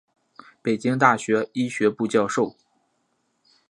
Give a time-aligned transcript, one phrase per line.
[0.63, 2.55] 北京大学医学部教授。